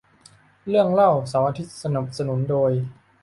[0.67, 2.71] เรื่องเล่าเสาร์อาทิตย์ สนับสนุนโดย